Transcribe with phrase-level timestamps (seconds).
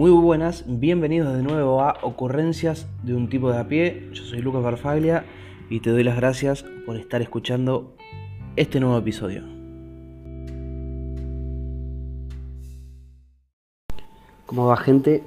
[0.00, 4.08] Muy buenas, bienvenidos de nuevo a Ocurrencias de un tipo de a pie.
[4.14, 5.26] Yo soy Lucas Barfaglia
[5.68, 7.96] y te doy las gracias por estar escuchando
[8.56, 9.42] este nuevo episodio.
[14.46, 15.22] ¿Cómo va gente?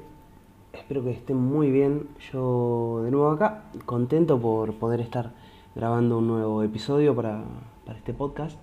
[0.73, 2.07] Espero que estén muy bien.
[2.31, 5.33] Yo de nuevo acá, contento por poder estar
[5.75, 7.43] grabando un nuevo episodio para,
[7.85, 8.57] para este podcast.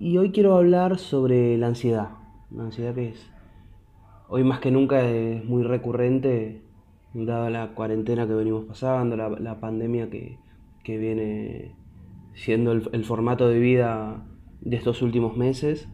[0.00, 2.08] Y hoy quiero hablar sobre la ansiedad.
[2.50, 3.30] La ansiedad que es
[4.30, 6.62] hoy más que nunca es muy recurrente,
[7.12, 10.38] dada la cuarentena que venimos pasando, la, pandemia que,
[10.86, 11.74] viene
[12.34, 14.24] siendo el, formato de vida
[14.60, 15.88] de estos últimos meses.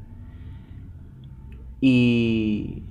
[1.80, 2.82] Y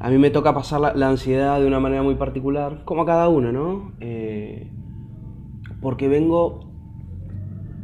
[0.00, 3.28] a mí me toca pasar la, ansiedad de una manera muy particular, como a cada
[3.28, 3.92] uno, ¿no?
[4.00, 4.70] Eh,
[5.82, 6.70] porque vengo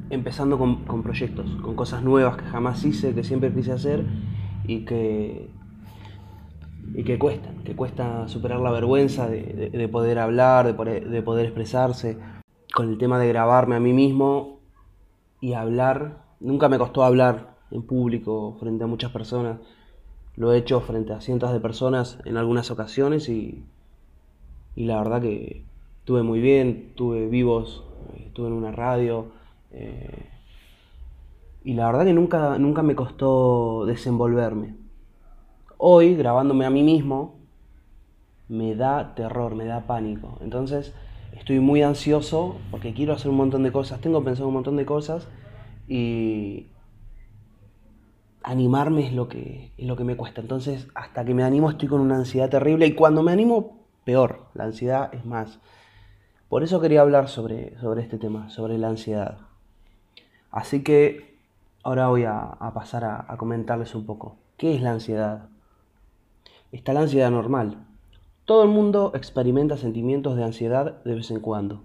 [0.08, 4.04] empezando con, con proyectos, con cosas nuevas que jamás hice, que siempre quise hacer
[4.66, 5.50] y que
[6.94, 12.18] y que cuesta, que cuesta superar la vergüenza de, poder hablar, de poder, expresarse.
[12.74, 14.60] Con el tema de grabarme a mí mismo
[15.40, 19.58] y hablar, nunca me costó hablar en público frente a muchas personas.
[20.36, 23.64] Lo he hecho frente a cientos de personas en algunas ocasiones y,
[24.74, 25.64] y la verdad que
[26.00, 27.84] estuve muy bien, tuve vivos,
[28.24, 29.26] estuve en una radio.
[29.70, 30.28] Eh,
[31.64, 34.81] y la verdad que nunca, nunca me costó desenvolverme
[35.84, 37.34] hoy, grabándome a mí mismo,
[38.48, 40.38] me da terror, me da pánico.
[40.40, 40.94] Entonces
[41.32, 44.86] estoy muy ansioso porque quiero hacer un montón de cosas, tengo pensado un montón de
[44.86, 45.26] cosas
[45.88, 46.68] y
[48.44, 50.40] animarme es lo que, es lo que me cuesta.
[50.40, 54.46] Entonces hasta que me animo estoy con una ansiedad terrible y cuando me animo, peor,
[54.54, 55.58] la ansiedad es más.
[56.48, 59.38] Por eso quería hablar sobre, sobre este tema, sobre la ansiedad.
[60.52, 61.38] Así que
[61.82, 64.36] ahora voy a, pasar a comentarles un poco.
[64.56, 65.48] ¿Qué es la ansiedad?
[66.72, 67.86] Está la ansiedad normal.
[68.46, 71.82] Todo el mundo experimenta sentimientos de ansiedad de vez en cuando.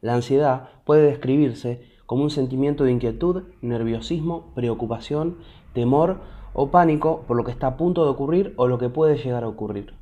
[0.00, 5.36] La ansiedad puede describirse como un sentimiento de inquietud, nerviosismo, preocupación,
[5.74, 6.20] temor
[6.54, 9.44] o pánico por lo que está a punto de ocurrir o lo que puede llegar
[9.44, 9.94] a ocurrir.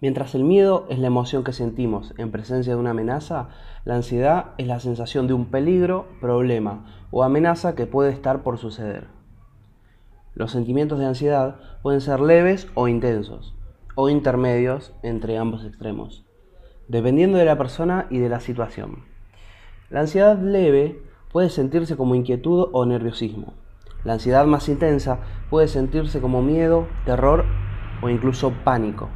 [0.00, 3.50] Mientras el miedo es la emoción que sentimos en presencia de una amenaza,
[3.84, 8.58] la ansiedad es la sensación de un peligro, problema o amenaza que puede estar por
[8.58, 9.21] suceder.
[10.34, 13.54] Los sentimientos de ansiedad pueden ser leves o intensos,
[13.94, 16.24] o intermedios entre ambos extremos,
[16.88, 19.04] dependiendo de la persona y de la situación.
[19.90, 23.54] La ansiedad leve puede sentirse como inquietud o nerviosismo.
[24.04, 25.18] La ansiedad más intensa
[25.50, 27.44] puede sentirse como miedo, terror
[28.02, 29.10] o incluso pánico.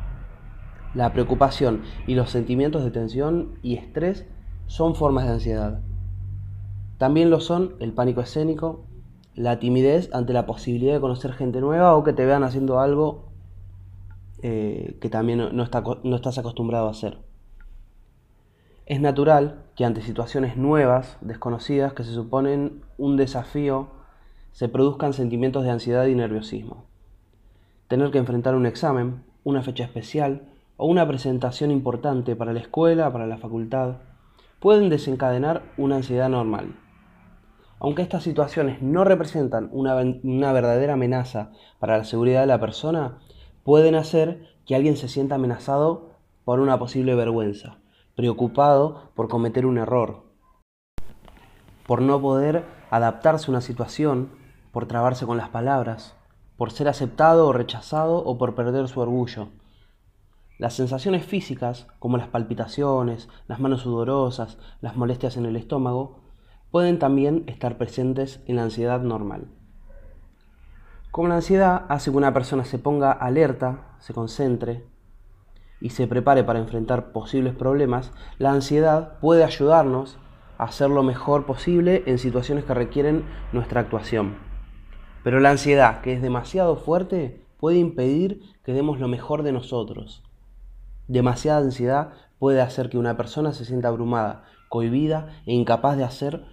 [0.95, 4.27] La preocupación y los sentimientos de tensión y estrés
[4.67, 5.81] son formas de ansiedad.
[6.99, 8.85] También lo son el pánico escénico,
[9.37, 13.27] la timidez ante la posibilidad de conocer gente nueva o que te vean haciendo algo
[14.43, 17.19] eh, que también no, estás acostumbrado a hacer.
[18.87, 23.89] Es natural que ante situaciones nuevas, desconocidas, que se suponen un desafío,
[24.53, 26.87] se produzcan sentimientos de ansiedad y nerviosismo.
[27.89, 30.49] Tener que enfrentar un examen, una fecha especial
[30.79, 33.97] o una presentación importante para la escuela, para la facultad,
[34.61, 36.75] pueden desencadenar una ansiedad normal
[37.79, 39.95] aunque estas situaciones no representan una,
[40.53, 43.19] verdadera amenaza para la seguridad de la persona,
[43.65, 46.11] pueden hacer que alguien se sienta amenazado
[46.45, 47.79] por una posible vergüenza,
[48.15, 50.25] preocupado por cometer un error,
[51.87, 54.31] por no poder adaptarse a una situación,
[54.73, 56.17] por trabarse con las palabras,
[56.57, 59.49] por ser aceptado o rechazado o por perder su orgullo.
[60.59, 66.26] Las sensaciones físicas, como las palpitaciones, las manos sudorosas, las molestias en el estómago,
[66.71, 69.49] pueden también estar presentes en la ansiedad normal.
[71.11, 74.85] Como la ansiedad hace que una persona se ponga alerta, se concentre
[75.81, 80.19] y se prepare para enfrentar posibles problemas, la ansiedad puede ayudarnos
[80.59, 84.37] a hacer lo mejor posible en situaciones que requieren nuestra actuación.
[85.25, 90.23] Pero la ansiedad, que es demasiado fuerte, puede impedir que demos lo mejor de nosotros.
[91.09, 96.45] Demasiada ansiedad puede hacer que una persona se sienta abrumada, cohibida e incapaz de hacer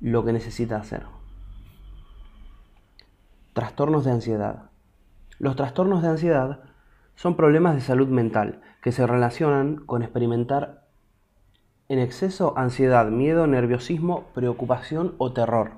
[0.00, 1.04] lo que necesita hacer.
[3.52, 4.70] Trastornos de ansiedad.
[5.38, 6.60] Los trastornos de ansiedad
[7.14, 10.86] son problemas de salud mental que se relacionan con experimentar
[11.88, 15.72] en exceso ansiedad, miedo, nerviosismo, preocupación o terror.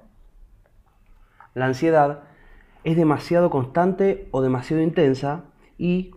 [1.55, 2.21] La ansiedad
[2.85, 5.45] es demasiado constante o demasiado intensa
[5.79, 6.15] y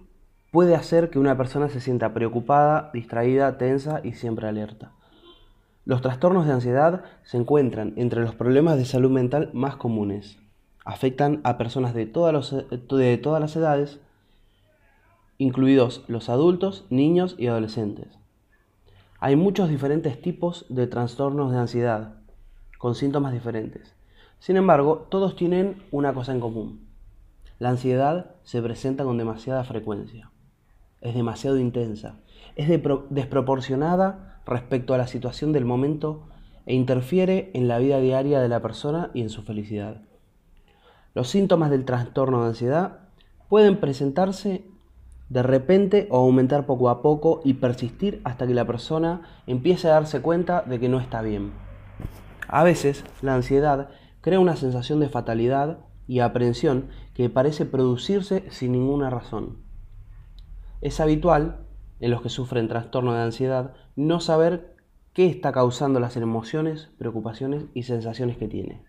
[0.52, 4.95] puede hacer que una persona se sienta preocupada, distraída, tensa y siempre alerta.
[5.86, 10.40] Los trastornos de ansiedad se encuentran entre los problemas de salud mental más comunes.
[10.84, 12.54] Afectan a personas de todas,
[13.42, 14.00] las edades
[15.38, 18.08] incluidos los adultos, niños y adolescentes.
[19.20, 22.16] Hay muchos diferentes tipos de trastornos de ansiedad,
[22.80, 23.96] con síntomas diferentes.
[24.40, 26.88] Sin embargo, todos tienen una cosa en común.
[27.60, 30.32] La ansiedad se presenta con demasiada frecuencia.
[31.02, 32.20] Es demasiado intensa.
[32.56, 36.28] Es desproporcionada respecto a la situación del momento
[36.66, 40.02] e interfiere en la vida diaria de la persona y en su felicidad.
[41.14, 43.00] Los síntomas del trastorno de ansiedad
[43.50, 44.66] pueden presentarse
[45.30, 49.94] de repente o aumentar poco a poco y persistir hasta que la persona empiece a
[49.94, 51.52] darse cuenta de que no está bien.
[52.48, 53.90] A veces, la ansiedad
[54.22, 59.58] crea una sensación de fatalidad y aprehensión que parece producirse sin ninguna razón.
[60.82, 61.65] Es habitual,
[62.00, 64.76] en los que sufren trastorno de ansiedad, no saber
[65.14, 68.84] qué está causando las emociones, preocupaciones y sensaciones que tiene.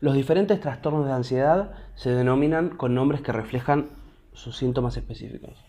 [0.00, 3.90] Los diferentes trastornos de ansiedad se denominan con nombres que reflejan
[4.32, 5.64] sus síntomas específicos.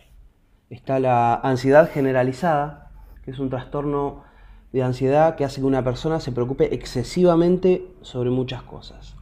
[0.69, 2.89] Está la ansiedad generalizada,
[3.23, 4.23] que es un trastorno
[4.71, 9.15] de ansiedad que hace que una persona se preocupe excesivamente sobre muchas cosas.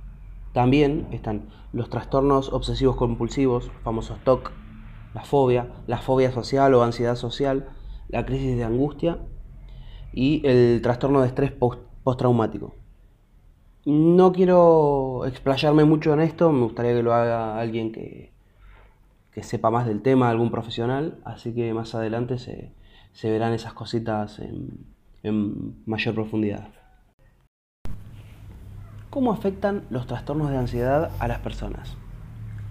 [0.53, 4.51] También están los trastornos obsesivos compulsivos, famosos TOC,
[5.13, 7.69] la fobia, la fobia social o ansiedad social,
[8.10, 9.19] la crisis de angustia
[10.13, 11.52] y el trastorno de estrés
[12.04, 12.75] postraumático.
[13.86, 18.31] No quiero explayarme mucho en esto, me gustaría que lo haga alguien que,
[19.31, 22.74] que sepa más del tema, algún profesional, así que más adelante se,
[23.24, 24.86] verán esas cositas en,
[25.24, 26.69] en mayor profundidad.
[29.10, 31.98] ¿Cómo afectan los trastornos de ansiedad a las personas?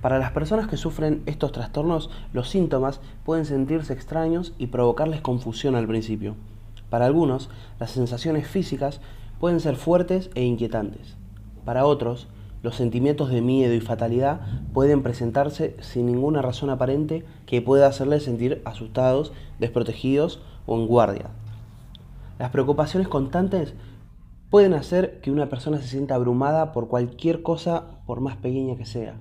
[0.00, 5.74] Para las personas que sufren estos trastornos, los síntomas pueden sentirse extraños y provocarles confusión
[5.74, 6.36] al principio.
[6.88, 9.00] Para algunos, las sensaciones físicas
[9.38, 11.16] pueden ser fuertes e inquietantes.
[11.66, 12.28] Para otros,
[12.62, 14.40] los sentimientos de miedo y fatalidad
[14.72, 21.30] pueden presentarse sin ninguna razón aparente que pueda hacerles sentir asustados, desprotegidos o en guardia.
[22.38, 23.74] Las preocupaciones constantes
[24.48, 28.86] pueden hacer que una persona se sienta abrumada por cualquier cosa, por más pequeña que
[28.86, 29.14] sea.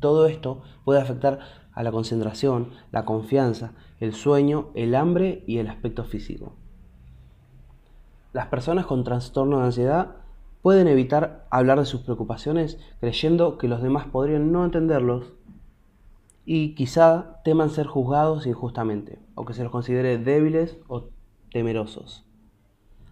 [0.00, 1.40] Todo esto puede afectar
[1.72, 6.54] a la concentración, la confianza, el sueño, el hambre y el aspecto físico.
[8.32, 10.16] Las personas con trastorno de ansiedad
[10.62, 15.32] pueden evitar hablar de sus preocupaciones creyendo que los demás podrían no entenderlos
[16.44, 21.10] y quizá teman ser juzgados injustamente o que se los considere débiles o
[21.50, 22.24] temerosos.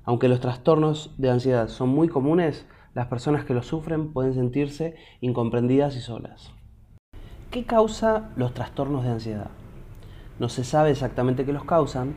[0.04, 4.96] Aunque los trastornos de ansiedad son muy comunes, las personas que los sufren pueden sentirse
[5.20, 6.55] incomprendidas y solas.
[7.56, 9.48] ¿Qué causa los trastornos de ansiedad?
[10.38, 12.14] No se sabe exactamente qué los causan.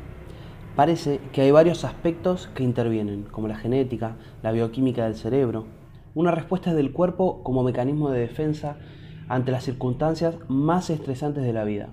[0.76, 5.66] Parece que hay varios aspectos que intervienen, como la genética, la bioquímica del cerebro,
[6.14, 8.80] una respuesta del cuerpo como mecanismo de defensa
[9.30, 11.88] ante las circunstancias más estresantes de la vida.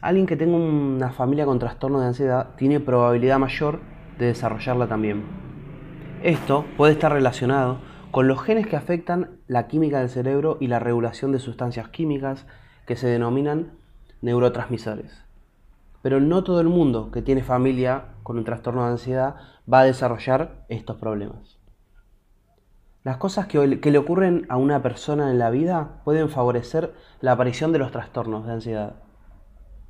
[0.00, 3.80] Alguien que tenga una familia con trastorno de ansiedad tiene probabilidad mayor
[4.20, 5.24] de desarrollarla también.
[6.22, 7.78] Esto puede estar relacionado
[8.12, 12.46] con los genes que afectan la química del cerebro y la regulación de sustancias químicas
[12.86, 13.72] que se denominan
[14.22, 15.24] neurotransmisores.
[16.02, 19.36] Pero no todo el mundo que tiene familia con un trastorno de ansiedad
[19.72, 21.58] va a desarrollar estos problemas.
[23.06, 27.72] Las cosas que, le ocurren a una persona en la vida pueden favorecer la aparición
[27.72, 28.96] de los trastornos de ansiedad.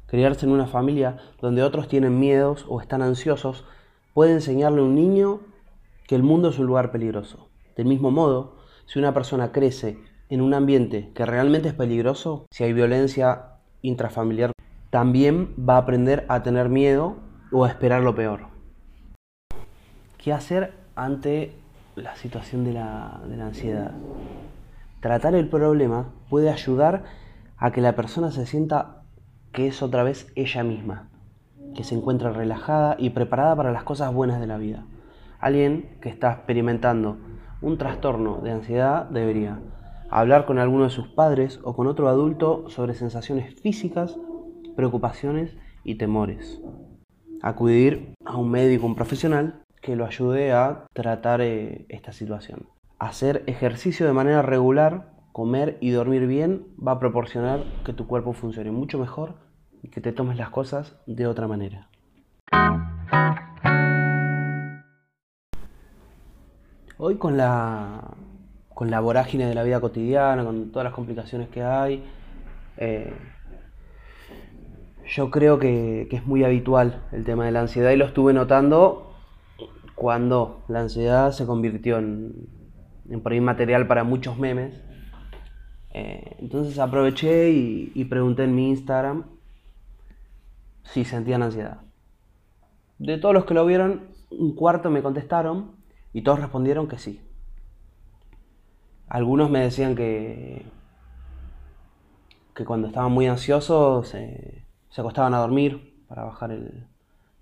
[0.06, 3.64] Criarse en una familia donde otros tienen miedos o están ansiosos
[4.12, 5.40] puede enseñarle a un niño
[6.06, 7.48] que el mundo es un lugar peligroso.
[7.74, 8.55] Del mismo modo,
[8.86, 14.52] si una persona crece en un ambiente que realmente es peligroso, si hay violencia intrafamiliar,
[14.90, 17.16] también va a aprender a tener miedo
[17.52, 18.46] o a esperar lo peor.
[20.18, 21.54] ¿Qué hacer ante
[21.94, 23.92] la situación de la, de la ansiedad?
[25.00, 27.04] Tratar el problema puede ayudar
[27.56, 29.02] a que la persona se sienta
[29.52, 31.08] que es otra vez ella misma,
[31.74, 34.84] que se encuentra relajada y preparada para las cosas buenas de la vida.
[35.38, 37.18] Alguien que está experimentando
[37.60, 39.60] un trastorno de ansiedad debería
[40.10, 44.16] hablar con alguno de sus padres o con otro adulto sobre sensaciones físicas,
[44.76, 46.60] preocupaciones y temores.
[47.42, 52.66] Acudir a un médico, un profesional que lo ayude a tratar eh, esta situación.
[52.98, 58.32] Hacer ejercicio de manera regular, comer y dormir bien va a proporcionar que tu cuerpo
[58.32, 59.34] funcione mucho mejor
[59.82, 61.88] y que te tomes las cosas de otra manera.
[66.98, 68.14] Hoy con la,
[68.72, 72.02] con la vorágine de la vida cotidiana, con todas las complicaciones que hay,
[72.78, 73.12] eh,
[75.06, 79.14] yo creo que, es muy habitual el tema de la ansiedad y lo estuve notando
[79.94, 82.48] cuando la ansiedad se convirtió en,
[83.10, 84.82] en material para muchos memes
[85.92, 89.24] Eh, entonces aproveché y, pregunté en mi Instagram
[90.82, 91.80] si sentían ansiedad.
[92.98, 95.75] De todos los que lo vieron, un cuarto me contestaron
[96.16, 97.20] y todos respondieron que sí.
[99.06, 100.64] Algunos me decían que,
[102.54, 104.62] que cuando estaban muy ansiosos se,
[104.96, 106.86] acostaban a dormir para bajar el,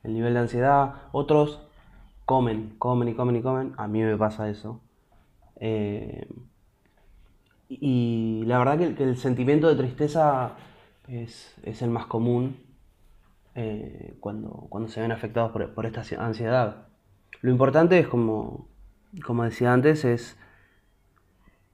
[0.02, 0.94] nivel de ansiedad.
[1.12, 1.60] Otros
[2.24, 3.74] comen, comen y comen y comen.
[3.76, 4.80] A mí me pasa eso.
[5.60, 6.26] Eh,
[7.68, 10.56] y la verdad que, el sentimiento de tristeza
[11.06, 12.56] es, el más común
[13.54, 16.88] eh, cuando, cuando se ven afectados por, esta ansiedad.
[17.40, 18.66] Lo importante es, como,
[19.24, 20.36] como decía antes, es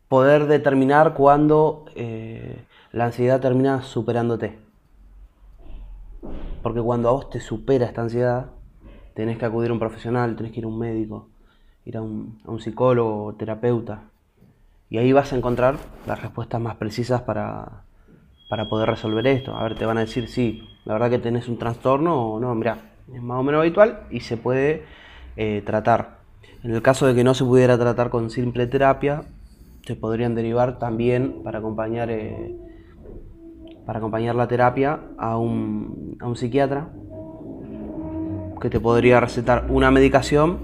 [0.09, 4.59] poder determinar cuándo eh, la ansiedad termina superándote.
[6.62, 8.50] Porque cuando a vos te supera esta ansiedad,
[9.14, 11.29] tenés que acudir a un profesional, tenés que ir a un médico,
[11.85, 14.11] ir a un, a un psicólogo, terapeuta,
[14.90, 15.76] y ahí vas a encontrar
[16.07, 17.85] las respuestas más precisas para,
[18.69, 19.55] poder resolver esto.
[19.55, 22.52] A ver, te van a decir, sí, la verdad que tenés un trastorno o no,
[22.57, 22.79] mira,
[23.14, 24.85] es más o menos habitual y se puede
[25.37, 26.19] eh, tratar.
[26.63, 29.23] En el caso de que no se pudiera tratar con simple terapia,
[29.87, 32.55] se podrían derivar también para acompañar, eh,
[33.87, 36.91] para acompañar la terapia a un, a un psiquiatra
[38.61, 40.59] que te podría recetar una medicación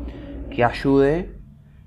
[0.51, 1.35] que ayude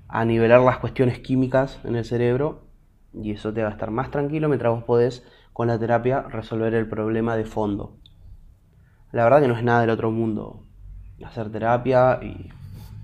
[0.08, 2.64] a nivelar las cuestiones químicas en el cerebro
[3.12, 6.74] y eso te va a estar más tranquilo mientras vos podés con la terapia resolver
[6.74, 7.96] el problema de fondo.
[9.12, 10.64] La verdad que no es nada del otro mundo
[11.24, 12.48] hacer terapia y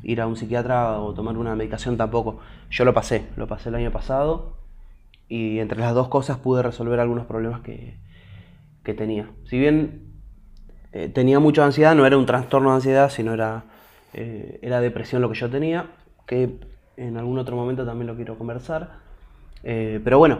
[0.02, 2.40] ir a un psiquiatra o tomar una medicación tampoco.
[2.70, 4.56] Yo lo pasé, lo pasé el año pasado
[5.28, 7.98] y entre las dos cosas pude resolver algunos problemas que,
[8.96, 9.28] tenía.
[9.46, 10.12] Si bien
[10.92, 13.64] eh, tenía mucha ansiedad, no era un trastorno de ansiedad, sino era,
[14.14, 15.90] eh, era depresión lo que yo tenía,
[16.24, 16.60] que
[16.96, 19.00] en algún otro momento también lo quiero conversar.
[19.64, 20.38] Eh, pero bueno,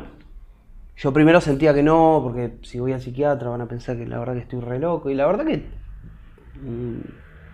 [0.96, 4.18] yo primero sentía que no, porque si voy al psiquiatra van a pensar que la
[4.18, 5.10] verdad que estoy re loco.
[5.10, 5.66] Y la verdad que,
[6.62, 7.00] mm,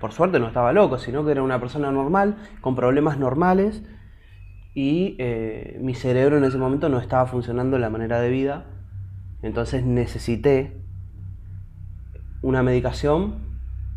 [0.02, 3.84] por suerte, no estaba loco, sino que era una persona normal, con problemas normales.
[4.74, 8.64] Y eh, mi cerebro en ese momento no estaba funcionando de la manera de vida.
[9.42, 10.82] Entonces necesité
[12.42, 13.36] una medicación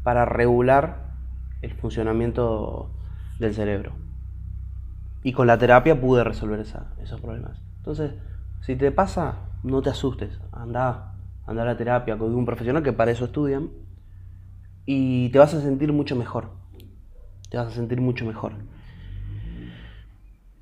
[0.03, 1.15] para regular
[1.63, 2.91] el funcionamiento
[3.39, 3.93] del cerebro.
[5.24, 7.59] Y con la terapia pude resolver esos problemas.
[7.77, 8.12] Entonces,
[8.62, 10.39] si te pasa, no te asustes.
[10.51, 11.15] Anda,
[11.47, 13.71] anda a la terapia con un profesional que para eso estudian.
[14.86, 16.50] Y te vas a sentir mucho mejor.
[17.50, 18.54] Te vas a sentir mucho mejor.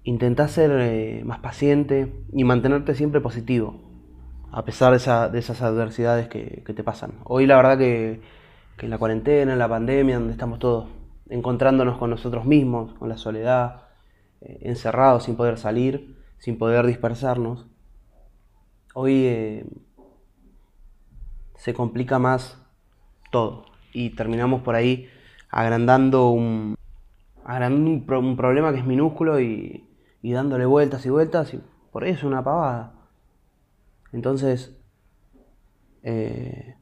[0.04, 3.80] Intenta ser eh, más paciente y mantenerte siempre positivo,
[4.52, 7.14] a pesar de, esas adversidades que, te pasan.
[7.24, 8.22] Hoy la verdad que,
[8.80, 10.90] en la cuarentena, en la pandemia, donde estamos todos
[11.30, 13.84] encontrándonos con nosotros mismos, con la soledad,
[14.42, 17.66] eh, encerrados, sin poder salir, sin poder dispersarnos.
[18.94, 19.66] Hoy eh,
[21.56, 22.62] se complica más
[23.32, 25.08] todo y terminamos por ahí
[25.50, 26.76] agrandando un,
[27.46, 29.88] agrandando un, problema que es minúsculo y,
[30.22, 32.94] dándole vueltas y vueltas y por eso es una pavada.
[34.12, 34.76] Entonces,
[36.02, 36.76] eh,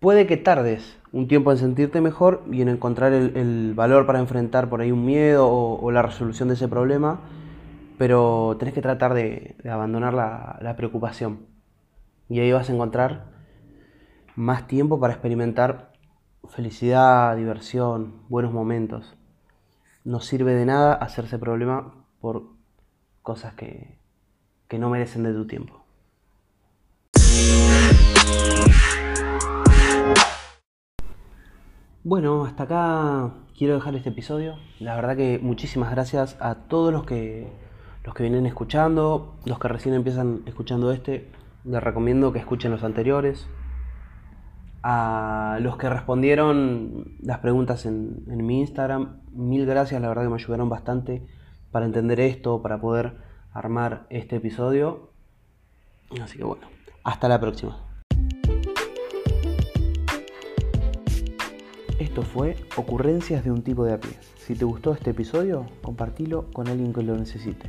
[0.00, 4.68] puede que tardes un tiempo en sentirte mejor y en encontrar el, valor para enfrentar
[4.68, 7.20] por ahí un miedo o, la resolución de ese problema,
[7.96, 11.46] pero tenés que tratar de, abandonar la, preocupación.
[12.28, 13.37] Y ahí vas a encontrar
[14.38, 15.90] más tiempo para experimentar
[16.48, 19.16] felicidad, diversión, buenos momentos.
[20.04, 22.44] No sirve de nada hacerse problema por
[23.22, 23.98] cosas que
[24.78, 25.84] no merecen de tu tiempo.
[32.04, 34.54] Bueno, hasta acá quiero dejar este episodio.
[34.78, 37.48] La verdad que muchísimas gracias a todos los que
[38.04, 41.28] los que vienen escuchando, los que recién empiezan escuchando este,
[41.64, 43.48] les recomiendo que escuchen los anteriores.
[44.82, 50.36] A los que respondieron las preguntas en, mi Instagram, mil gracias, la verdad que me
[50.36, 51.26] ayudaron bastante
[51.72, 53.16] para entender esto, para poder
[53.52, 55.10] armar este episodio.
[56.22, 56.68] Así que bueno,
[57.02, 57.84] hasta la próxima.
[61.98, 64.12] Esto fue Ocurrencias de un tipo de a pie.
[64.36, 67.68] Si te gustó este episodio, compartilo con alguien que lo necesite.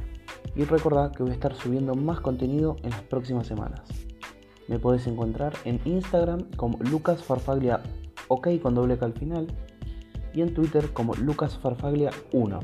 [0.55, 3.81] Y recordad que voy a estar subiendo más contenido en las próximas semanas.
[4.69, 7.81] Me podés encontrar en Instagram como Lucas Farfaglia
[8.27, 9.47] OK con doble K al final
[10.33, 12.59] y en Twitter como Lucas Farfaglia 1.